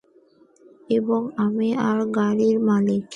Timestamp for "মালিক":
2.67-3.03